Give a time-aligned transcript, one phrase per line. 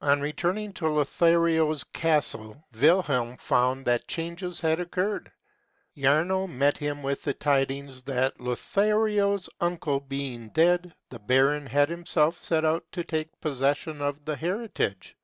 [0.00, 5.30] ON returning to Lothario's castle, Wilhelm found that changes had occurred.
[5.96, 12.36] Jarno met him with the tidings, that, Lothario's uncle being dead, the baron had himself
[12.36, 15.16] set out to take possession of the heritage.